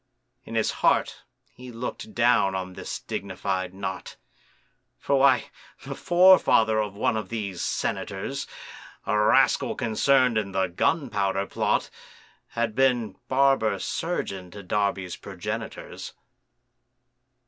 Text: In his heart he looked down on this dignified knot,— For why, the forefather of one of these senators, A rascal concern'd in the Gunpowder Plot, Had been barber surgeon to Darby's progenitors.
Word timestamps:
In 0.45 0.55
his 0.55 0.71
heart 0.81 1.21
he 1.55 1.71
looked 1.71 2.15
down 2.15 2.55
on 2.55 2.73
this 2.73 2.97
dignified 3.01 3.71
knot,— 3.71 4.15
For 4.97 5.19
why, 5.19 5.51
the 5.83 5.93
forefather 5.93 6.79
of 6.79 6.95
one 6.95 7.15
of 7.15 7.29
these 7.29 7.61
senators, 7.61 8.47
A 9.05 9.15
rascal 9.15 9.75
concern'd 9.75 10.39
in 10.39 10.53
the 10.53 10.65
Gunpowder 10.69 11.45
Plot, 11.45 11.91
Had 12.47 12.73
been 12.73 13.15
barber 13.27 13.77
surgeon 13.77 14.49
to 14.49 14.63
Darby's 14.63 15.15
progenitors. 15.15 16.13